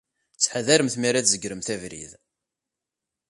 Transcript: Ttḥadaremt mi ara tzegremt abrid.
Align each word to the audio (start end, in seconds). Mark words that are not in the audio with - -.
Ttḥadaremt 0.35 0.95
mi 0.97 1.05
ara 1.09 1.25
tzegremt 1.25 1.69
abrid. 1.75 2.11